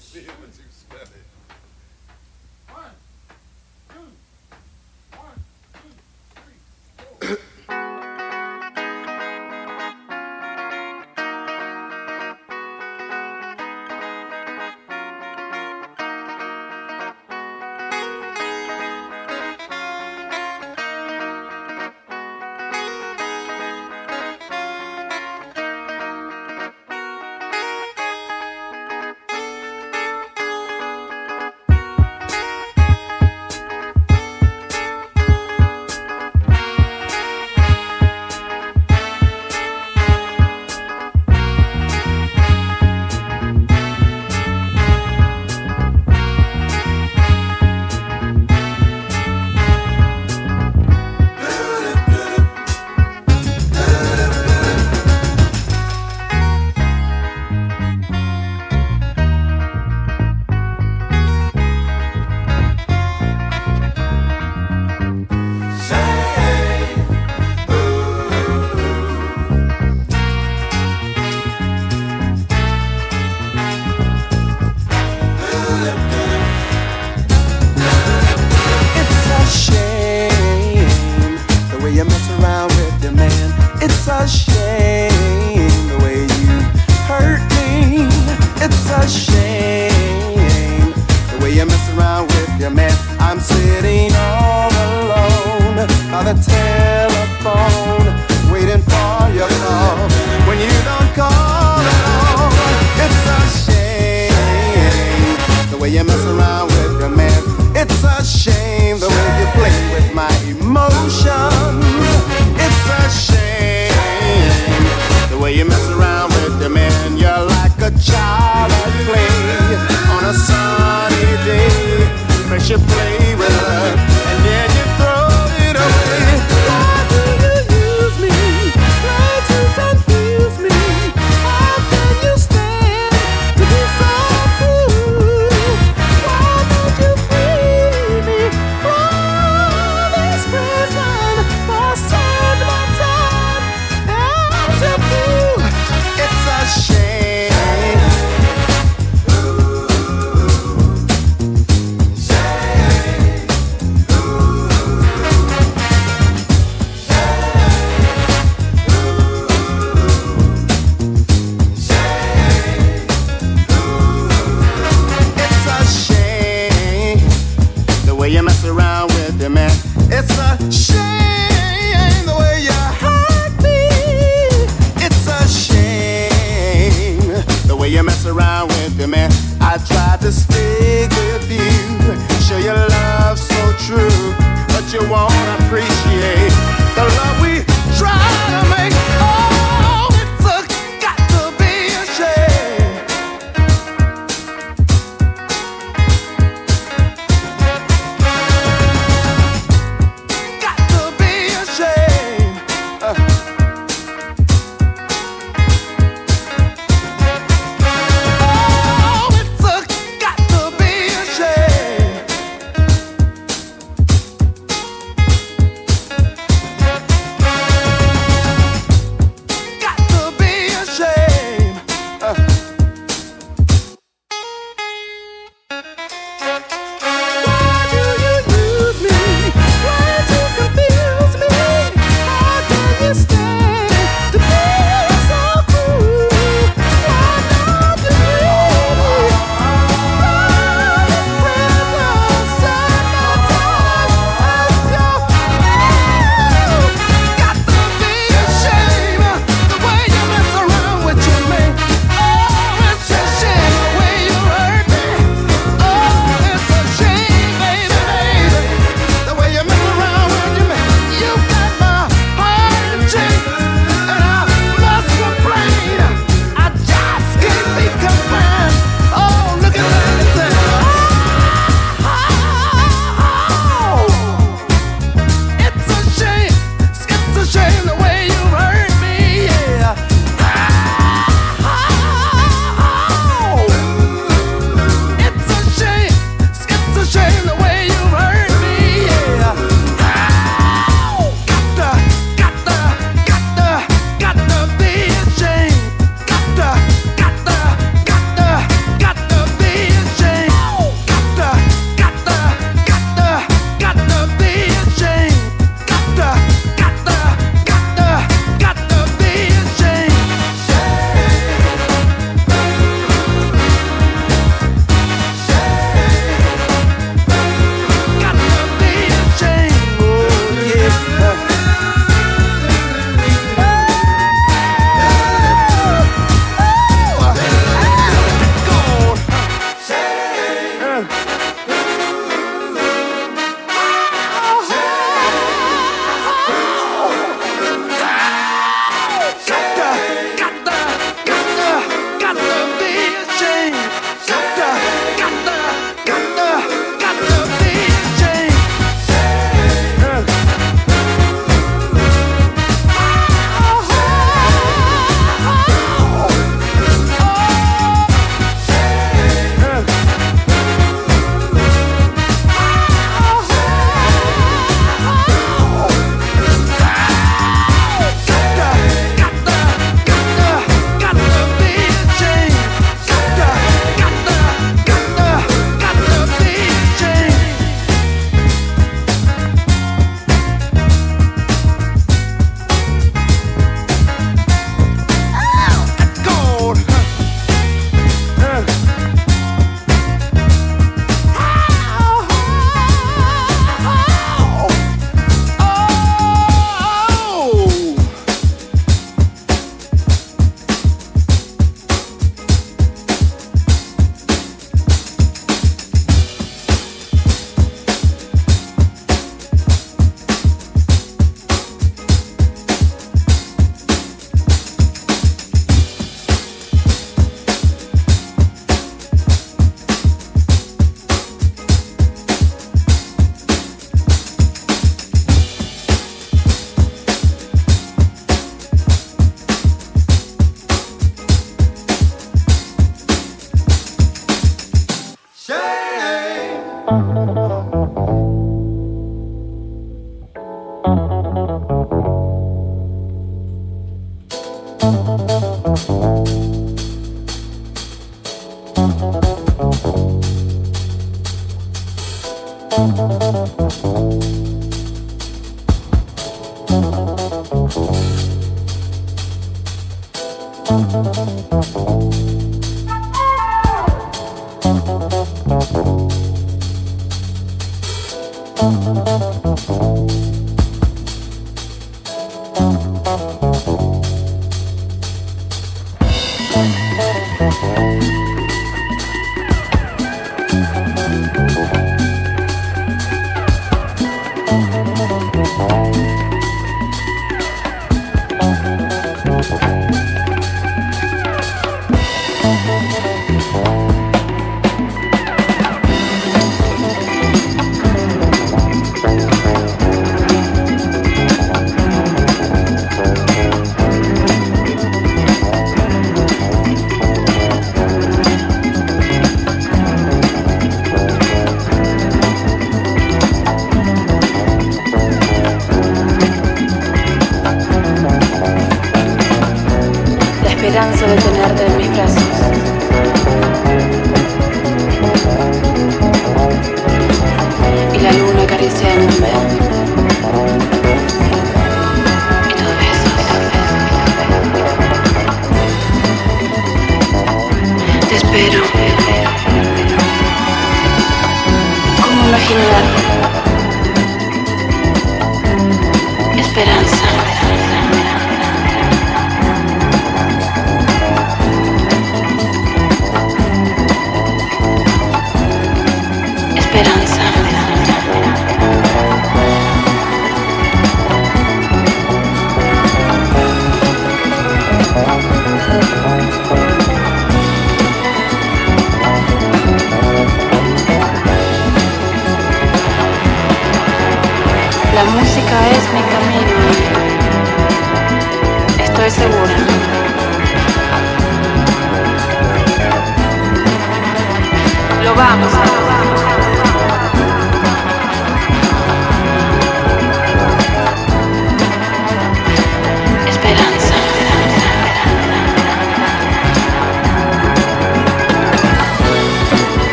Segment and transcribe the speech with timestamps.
[0.00, 1.24] See how museum is expanded.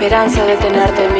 [0.00, 1.19] De tenerte en mis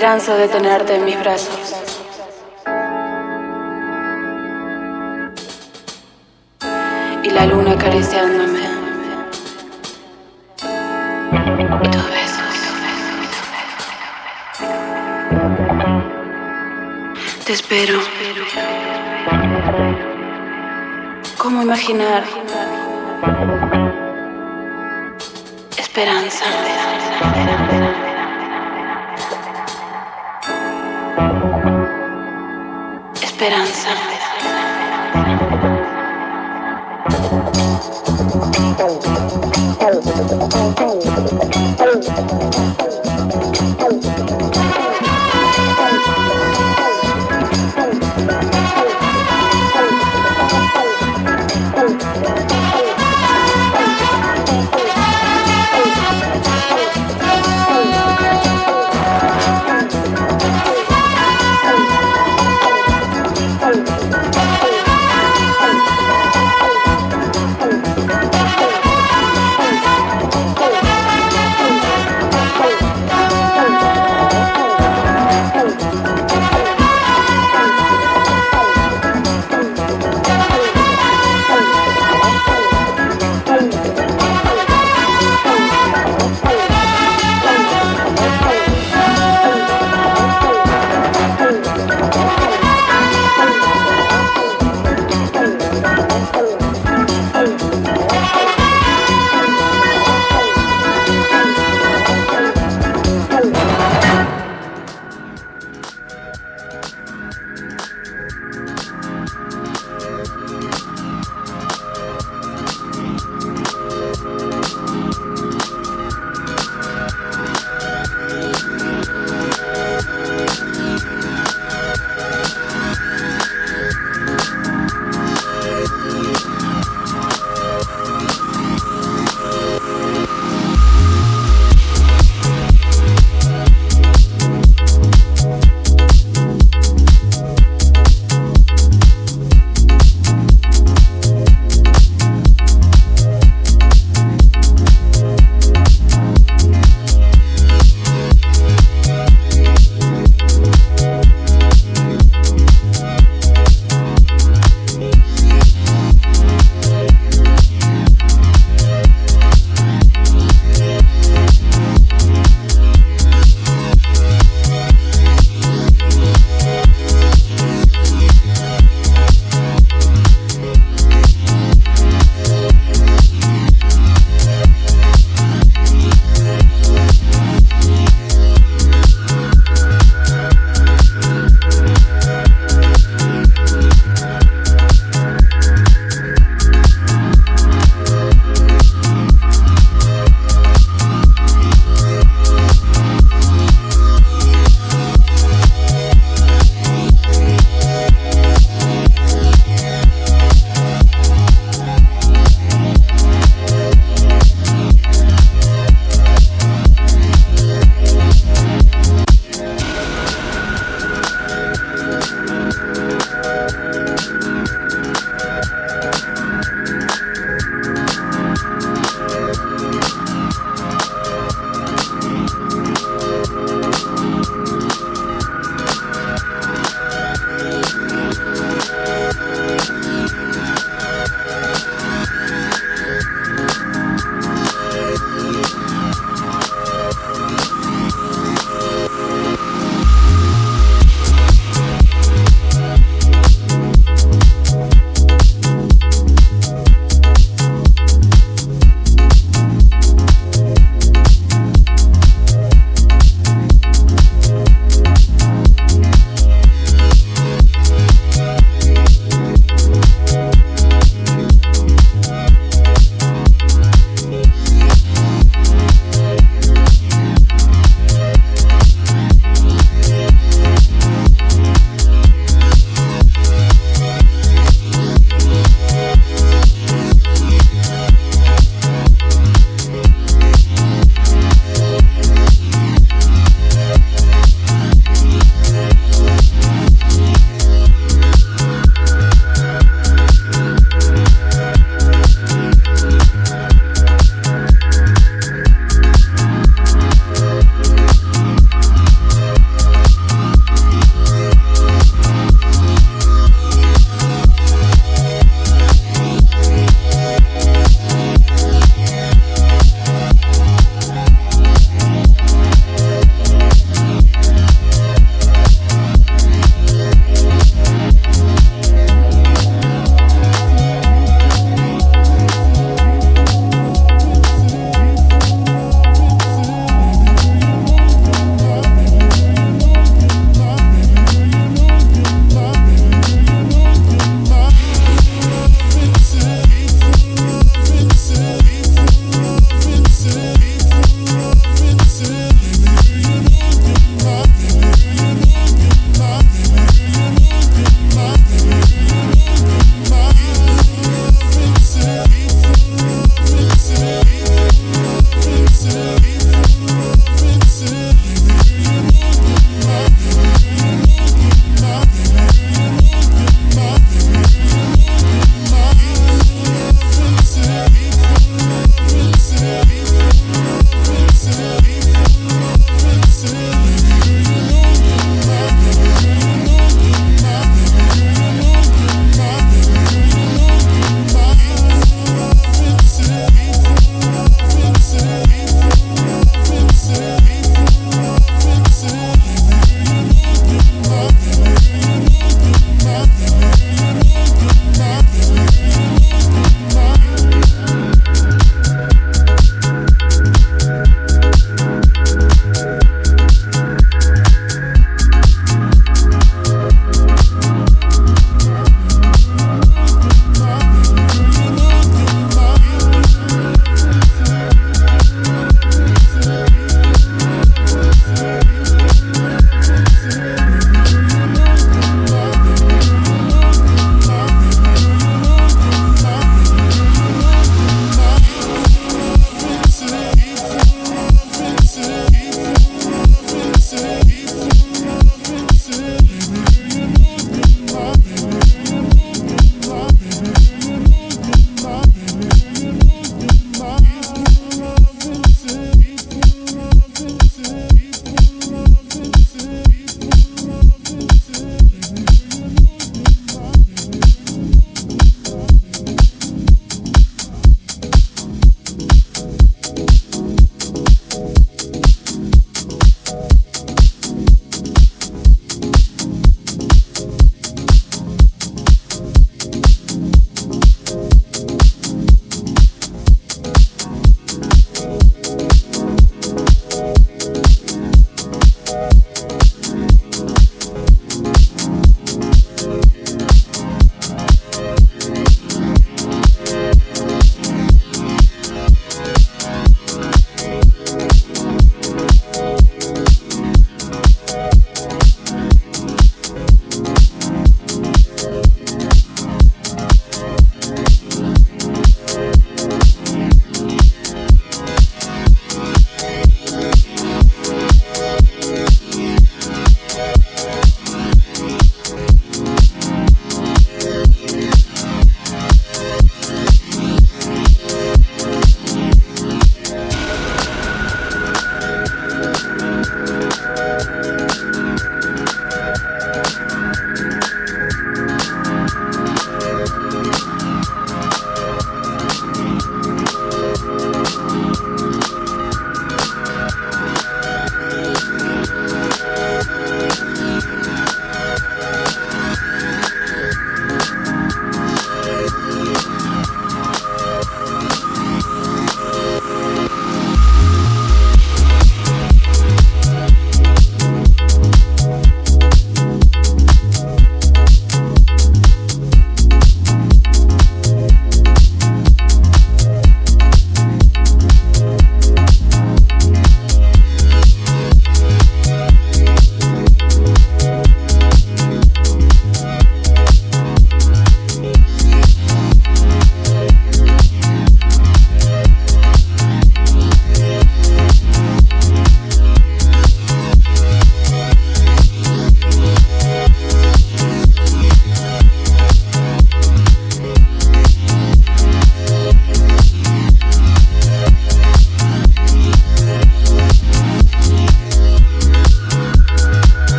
[0.00, 1.74] esperanza de tenerte en mis brazos.
[7.22, 8.60] Y la luna acariciándome.
[11.82, 12.56] Y tus besos.
[17.44, 18.00] Te espero.
[21.36, 22.39] ¿Cómo imaginar?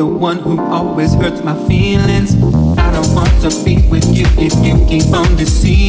[0.00, 2.34] the one who always hurts my feelings.
[2.78, 5.79] I don't want to be with you if you keep on deceiving.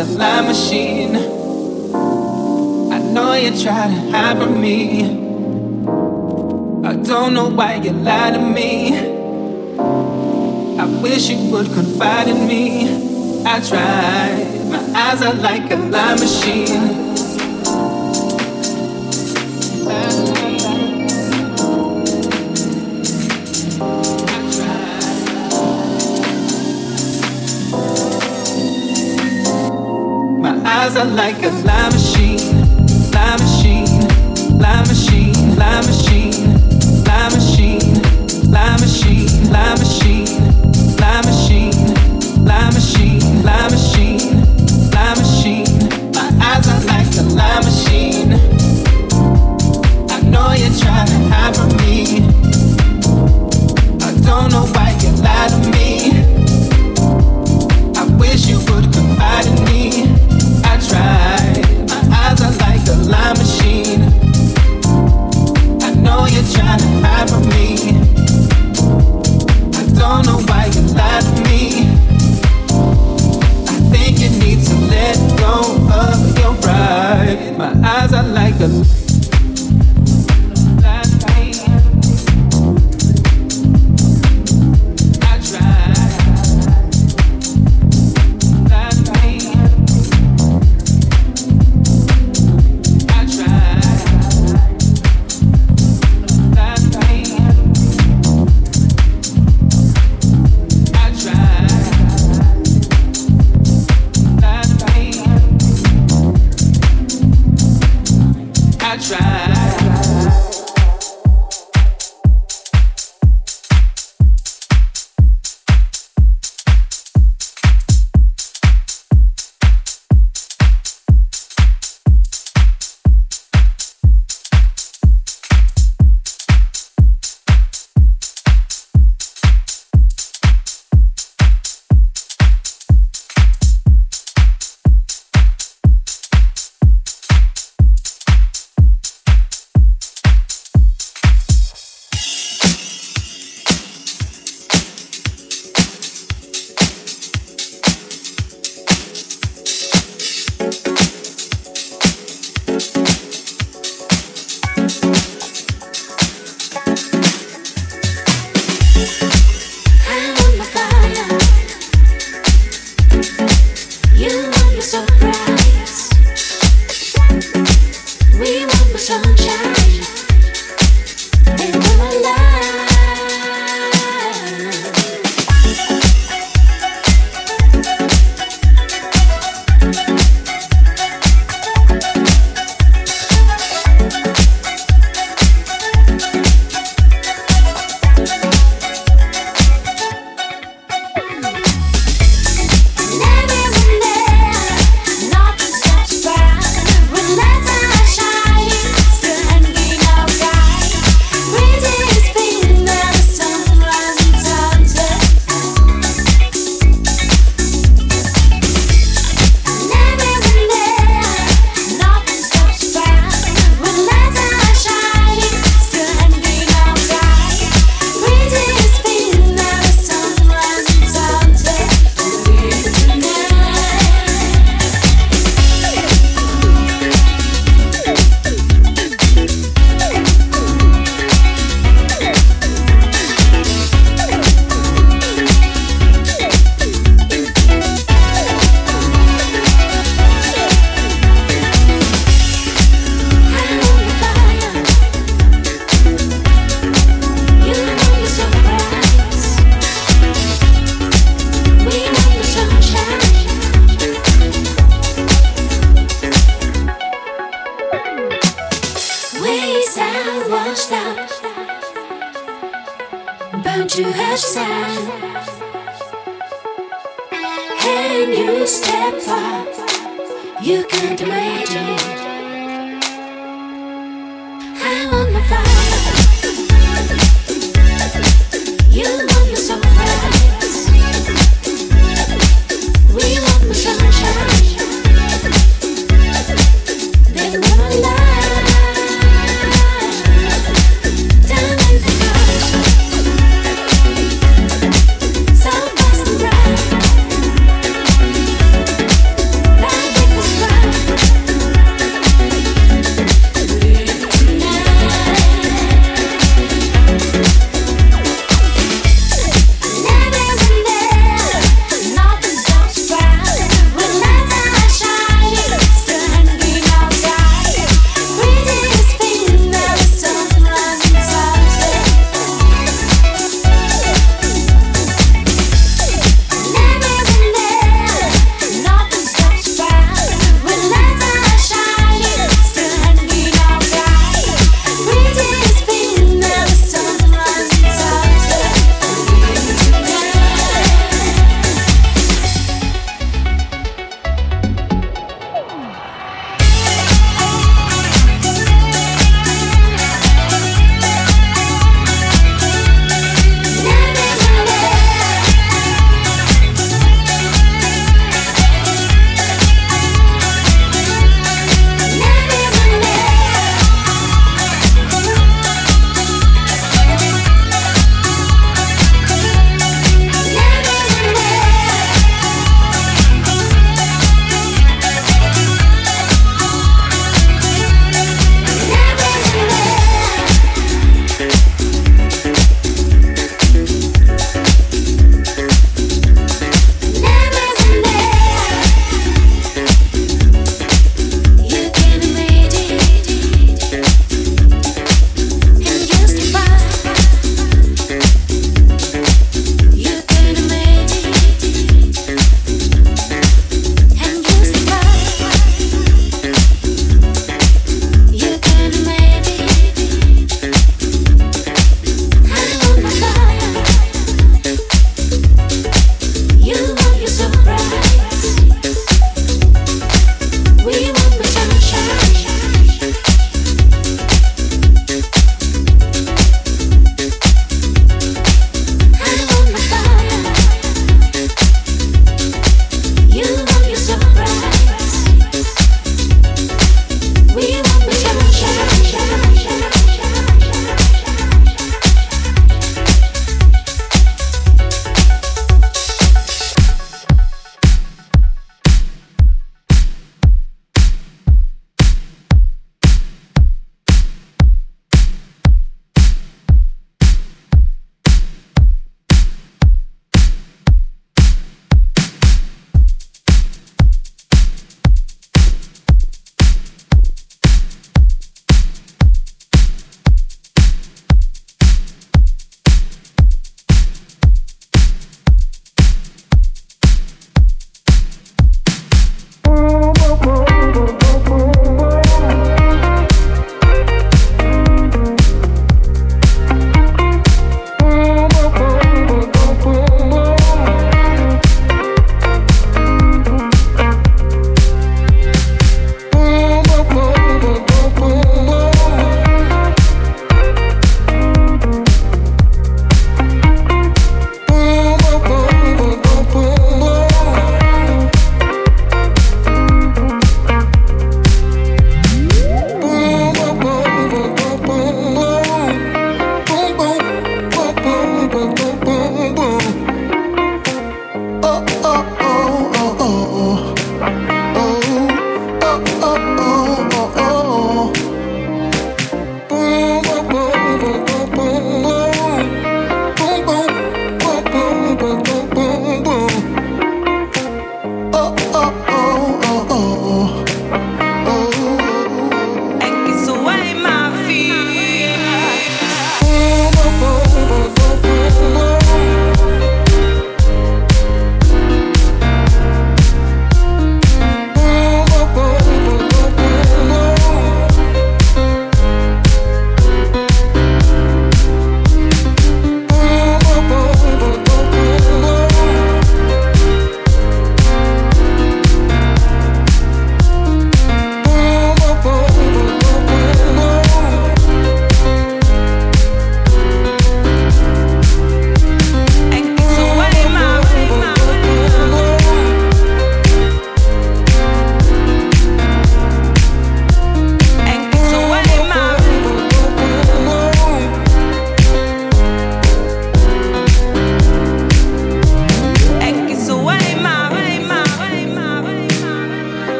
[0.00, 1.14] a slime machine.
[2.90, 5.04] I know you try to hide from me.
[6.88, 8.96] I don't know why you lie to me.
[10.78, 13.44] I wish you would confide in me.
[13.44, 17.09] I try, my eyes are like a lie machine.
[30.80, 32.40] eyes are like a lime machine,
[33.12, 33.84] lime machine,
[34.58, 36.32] lime machine, lime machine,
[37.04, 38.00] lime machine,
[38.50, 40.24] lime machine, lime machine,
[40.96, 41.74] lime machine,
[42.46, 44.40] lime machine, lime machine,
[44.90, 45.66] lime machine.
[46.16, 48.32] My eyes are like a lime machine.
[50.08, 52.24] I know you're trying to hide from me.
[54.00, 54.79] I don't know why.
[78.60, 78.99] second.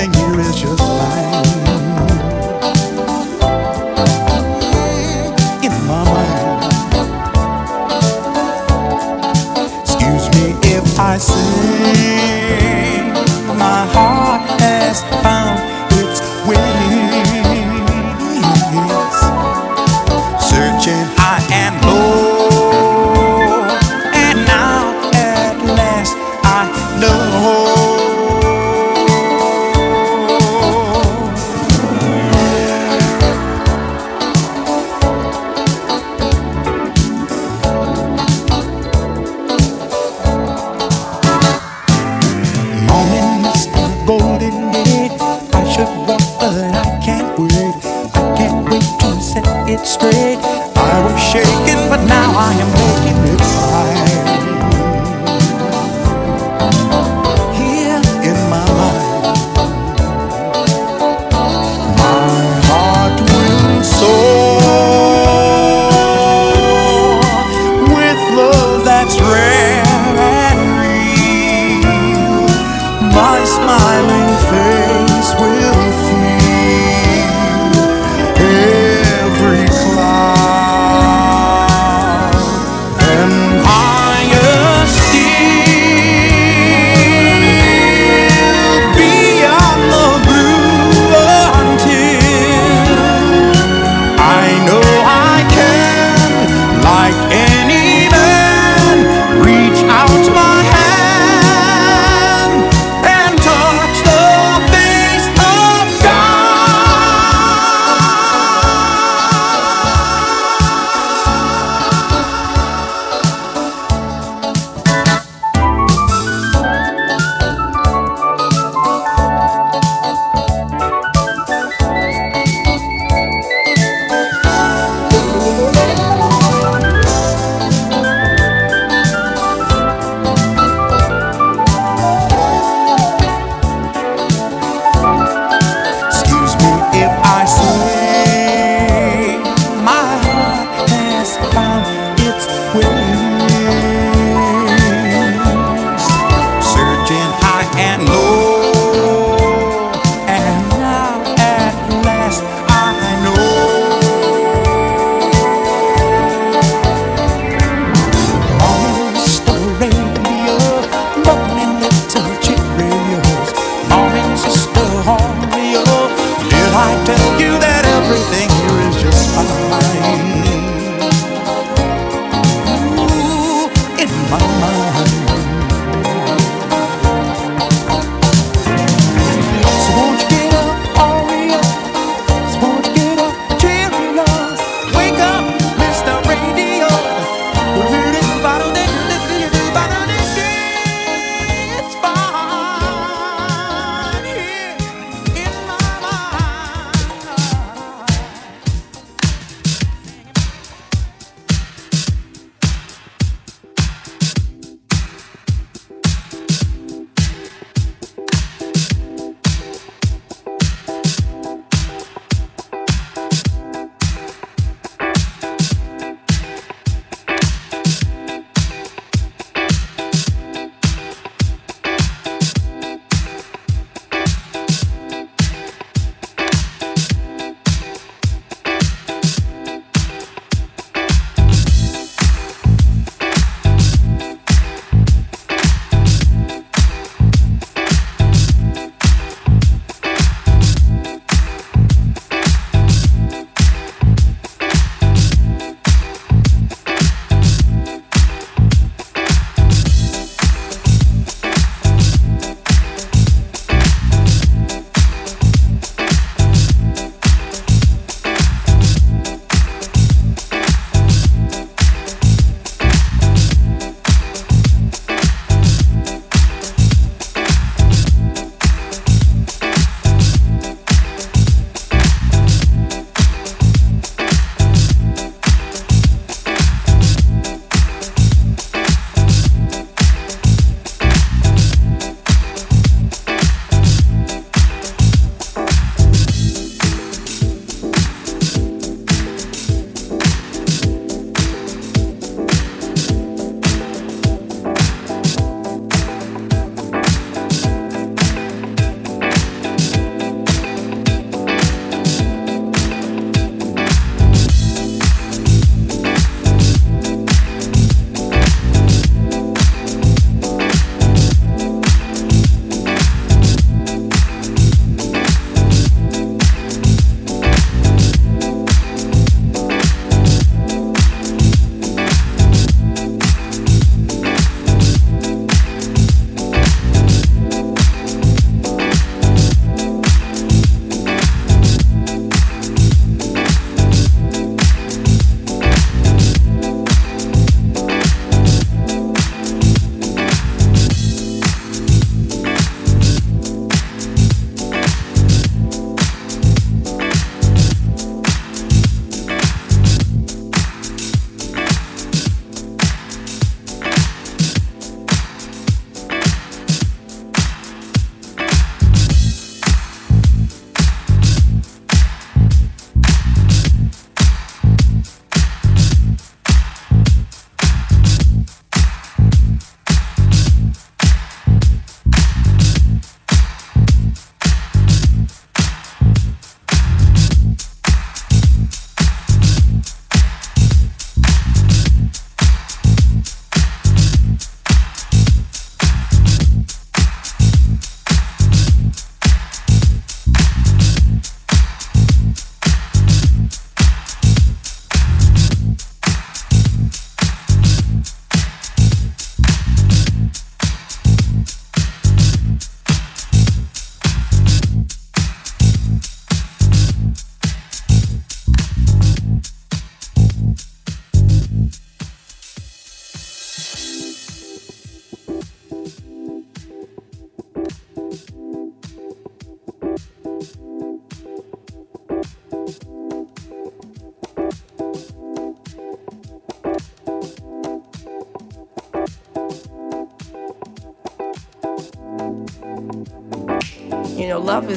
[0.00, 1.69] everything here is just fine.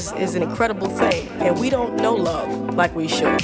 [0.03, 3.41] Is, is an incredible thing, and we don't know love like we should.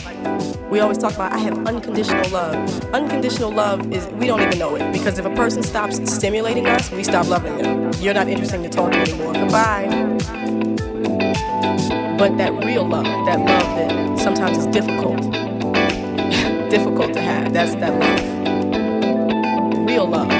[0.70, 2.84] We always talk about I have unconditional love.
[2.93, 6.91] Unconditional love is we don't even know it because if a person stops stimulating us,
[6.91, 7.91] we stop loving them.
[7.99, 9.34] You're not interesting to talk to anymore.
[9.34, 9.88] Goodbye.
[12.18, 15.22] But that real love, that love that sometimes is difficult,
[16.70, 19.88] difficult to have, that's that love.
[19.88, 20.39] Real love